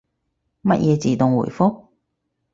[0.63, 1.85] 乜嘢自動回覆？